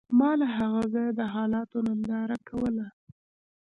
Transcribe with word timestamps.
ما 0.17 0.31
له 0.39 0.47
هغه 0.57 0.81
ځایه 0.93 1.13
د 1.19 1.21
حالاتو 1.33 1.77
ننداره 1.87 2.37
کوله 2.47 2.87